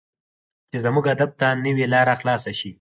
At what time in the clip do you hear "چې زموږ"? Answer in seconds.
0.69-1.05